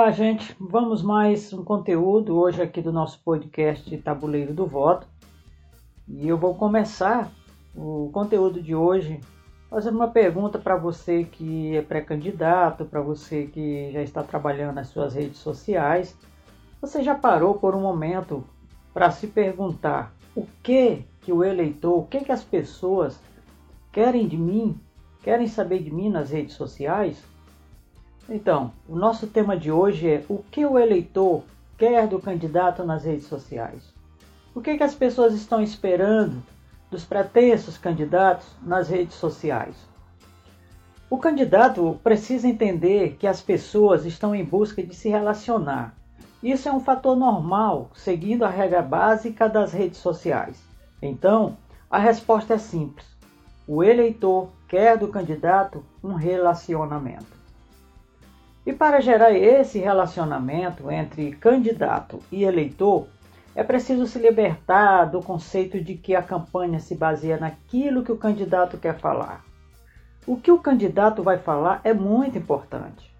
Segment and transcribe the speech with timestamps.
[0.00, 0.54] Olá, gente.
[0.60, 5.08] Vamos mais um conteúdo hoje aqui do nosso podcast Tabuleiro do Voto.
[6.06, 7.32] E eu vou começar
[7.74, 9.20] o conteúdo de hoje
[9.68, 14.86] fazendo uma pergunta para você que é pré-candidato, para você que já está trabalhando nas
[14.86, 16.16] suas redes sociais.
[16.80, 18.44] Você já parou por um momento
[18.94, 23.20] para se perguntar o que que o eleitor, o que que as pessoas
[23.90, 24.80] querem de mim,
[25.24, 27.20] querem saber de mim nas redes sociais?
[28.30, 31.44] Então, o nosso tema de hoje é o que o eleitor
[31.78, 33.82] quer do candidato nas redes sociais.
[34.54, 36.42] O que, que as pessoas estão esperando
[36.90, 39.74] dos pretensos candidatos nas redes sociais?
[41.08, 45.94] O candidato precisa entender que as pessoas estão em busca de se relacionar.
[46.42, 50.62] Isso é um fator normal, seguindo a regra básica das redes sociais.
[51.00, 51.56] Então,
[51.90, 53.06] a resposta é simples:
[53.66, 57.37] o eleitor quer do candidato um relacionamento.
[58.68, 63.06] E para gerar esse relacionamento entre candidato e eleitor,
[63.54, 68.18] é preciso se libertar do conceito de que a campanha se baseia naquilo que o
[68.18, 69.42] candidato quer falar.
[70.26, 73.10] O que o candidato vai falar é muito importante,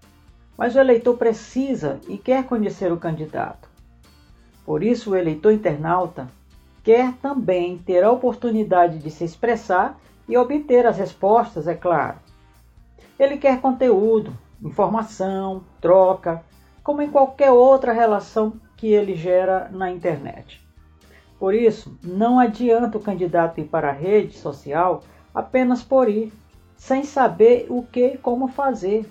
[0.55, 3.67] mas o eleitor precisa e quer conhecer o candidato.
[4.63, 6.27] Por isso, o eleitor internauta
[6.83, 12.19] quer também ter a oportunidade de se expressar e obter as respostas, é claro.
[13.17, 14.31] Ele quer conteúdo,
[14.61, 16.43] informação, troca,
[16.83, 20.65] como em qualquer outra relação que ele gera na internet.
[21.39, 26.33] Por isso, não adianta o candidato ir para a rede social apenas por ir,
[26.75, 29.09] sem saber o que e como fazer.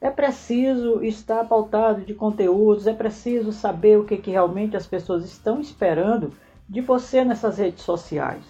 [0.00, 5.24] É preciso estar pautado de conteúdos, é preciso saber o que, que realmente as pessoas
[5.24, 6.32] estão esperando
[6.68, 8.44] de você nessas redes sociais.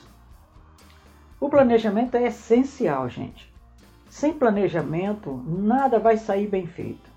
[1.40, 3.52] O planejamento é essencial, gente.
[4.16, 7.10] Sem planejamento, nada vai sair bem feito.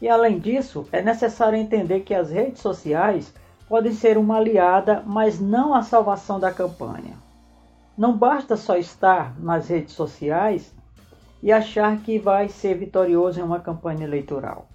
[0.00, 3.34] E além disso, é necessário entender que as redes sociais
[3.68, 7.16] podem ser uma aliada, mas não a salvação da campanha.
[7.98, 10.72] Não basta só estar nas redes sociais
[11.42, 14.68] e achar que vai ser vitorioso em uma campanha eleitoral.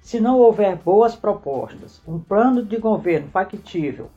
[0.00, 4.08] Se não houver boas propostas, um plano de governo factível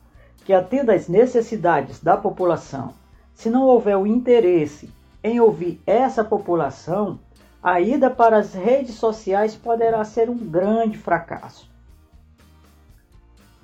[0.46, 2.94] que atenda às necessidades da população,
[3.34, 4.90] se não houver o interesse
[5.24, 7.18] em ouvir essa população,
[7.62, 11.66] a ida para as redes sociais poderá ser um grande fracasso.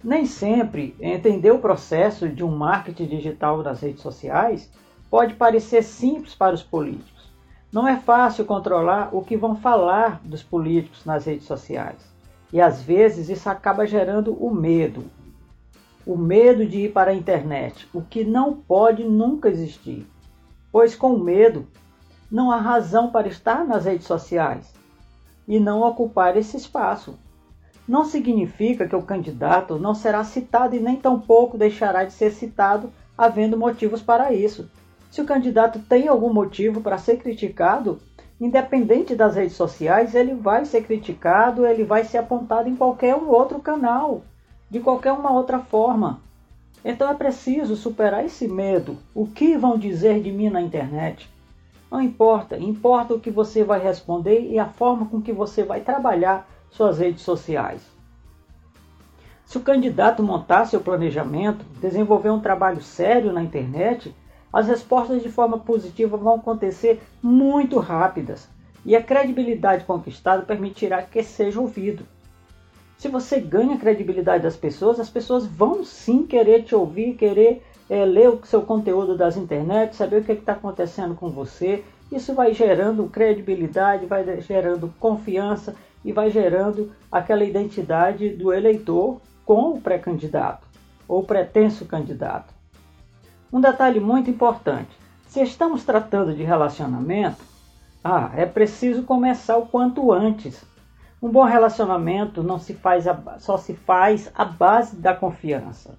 [0.02, 4.72] Nem sempre entender o processo de um marketing digital nas redes sociais
[5.10, 7.30] pode parecer simples para os políticos.
[7.70, 12.10] Não é fácil controlar o que vão falar dos políticos nas redes sociais.
[12.50, 15.04] E às vezes isso acaba gerando o medo.
[16.06, 20.08] O medo de ir para a internet, o que não pode nunca existir
[20.72, 21.66] pois com medo
[22.30, 24.72] não há razão para estar nas redes sociais
[25.46, 27.18] e não ocupar esse espaço.
[27.88, 32.92] Não significa que o candidato não será citado e nem tampouco deixará de ser citado,
[33.18, 34.70] havendo motivos para isso.
[35.10, 37.98] Se o candidato tem algum motivo para ser criticado,
[38.40, 43.58] independente das redes sociais, ele vai ser criticado, ele vai ser apontado em qualquer outro
[43.58, 44.22] canal,
[44.70, 46.20] de qualquer uma outra forma.
[46.84, 48.96] Então é preciso superar esse medo.
[49.14, 51.28] O que vão dizer de mim na internet?
[51.90, 55.80] Não importa, importa o que você vai responder e a forma com que você vai
[55.80, 57.82] trabalhar suas redes sociais.
[59.44, 64.14] Se o candidato montar seu planejamento, desenvolver um trabalho sério na internet,
[64.52, 68.48] as respostas de forma positiva vão acontecer muito rápidas
[68.84, 72.06] e a credibilidade conquistada permitirá que seja ouvido.
[73.00, 77.62] Se você ganha a credibilidade das pessoas, as pessoas vão sim querer te ouvir, querer
[77.88, 81.82] é, ler o seu conteúdo das internet, saber o que é está acontecendo com você.
[82.12, 85.74] Isso vai gerando credibilidade, vai gerando confiança
[86.04, 90.66] e vai gerando aquela identidade do eleitor com o pré-candidato
[91.08, 92.52] ou pretenso candidato.
[93.50, 94.90] Um detalhe muito importante:
[95.26, 97.42] se estamos tratando de relacionamento,
[98.04, 100.68] ah, é preciso começar o quanto antes.
[101.22, 105.98] Um bom relacionamento não se faz a, só se faz à base da confiança.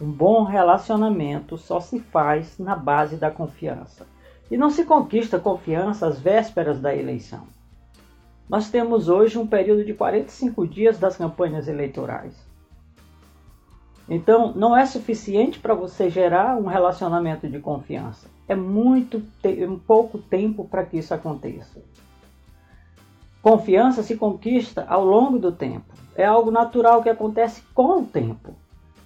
[0.00, 4.06] Um bom relacionamento só se faz na base da confiança.
[4.50, 7.46] E não se conquista confiança às vésperas da eleição.
[8.48, 12.34] Nós temos hoje um período de 45 dias das campanhas eleitorais.
[14.08, 18.28] Então, não é suficiente para você gerar um relacionamento de confiança.
[18.48, 21.82] É muito um pouco tempo para que isso aconteça.
[23.48, 25.94] Confiança se conquista ao longo do tempo.
[26.16, 28.56] É algo natural que acontece com o tempo.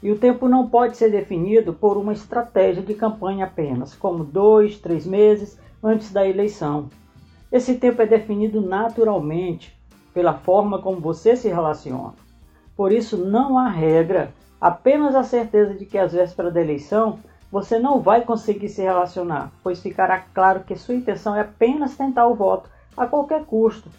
[0.03, 4.79] E o tempo não pode ser definido por uma estratégia de campanha apenas, como dois,
[4.79, 6.89] três meses antes da eleição.
[7.53, 9.79] Esse tempo é definido naturalmente
[10.15, 12.15] pela forma como você se relaciona.
[12.75, 17.19] Por isso, não há regra, apenas a certeza de que às vésperas da eleição
[17.53, 22.27] você não vai conseguir se relacionar, pois ficará claro que sua intenção é apenas tentar
[22.27, 23.91] o voto a qualquer custo.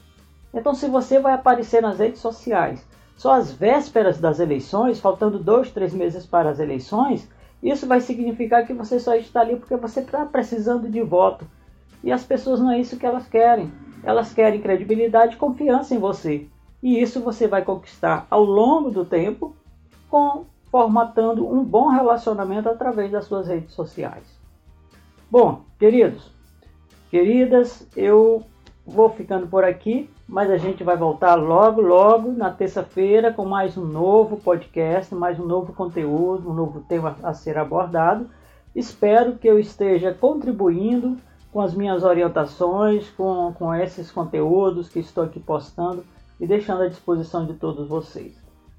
[0.53, 5.71] Então, se você vai aparecer nas redes sociais só às vésperas das eleições, faltando dois,
[5.71, 7.29] três meses para as eleições,
[7.61, 11.45] isso vai significar que você só está ali porque você está precisando de voto.
[12.03, 13.71] E as pessoas não é isso que elas querem.
[14.03, 16.47] Elas querem credibilidade e confiança em você.
[16.81, 19.55] E isso você vai conquistar ao longo do tempo
[20.09, 24.23] com formatando um bom relacionamento através das suas redes sociais.
[25.29, 26.31] Bom, queridos,
[27.09, 28.43] queridas, eu
[28.85, 33.77] vou ficando por aqui, mas a gente vai voltar logo, logo na terça-feira com mais
[33.77, 38.29] um novo podcast, mais um novo conteúdo, um novo tema a ser abordado.
[38.75, 41.17] Espero que eu esteja contribuindo
[41.51, 46.03] com as minhas orientações, com, com esses conteúdos que estou aqui postando
[46.39, 48.33] e deixando à disposição de todos vocês.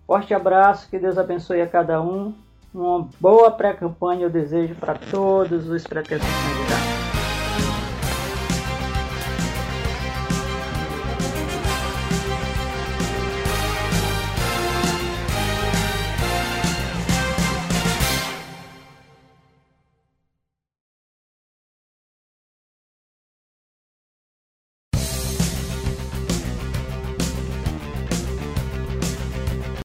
[0.06, 2.34] Forte abraço, que Deus abençoe a cada um.
[2.74, 7.21] Uma boa pré-campanha eu desejo para todos os pretendentes candidatos.